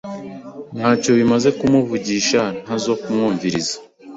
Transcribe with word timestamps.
Ntacyo 0.77 1.11
bimaze 1.19 1.49
kumuvugisha. 1.59 2.41
Ntazokwumviriza. 2.61 3.75